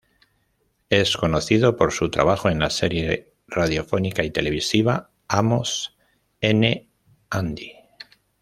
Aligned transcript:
Es 0.89 1.15
conocido 1.15 1.75
por 1.77 1.91
su 1.91 2.09
trabajo 2.09 2.49
en 2.49 2.57
la 2.57 2.71
serie 2.71 3.35
radiofónica 3.45 4.23
y 4.23 4.31
televisiva 4.31 5.11
"Amos 5.27 5.95
'n' 6.41 6.87
Andy". 7.29 7.73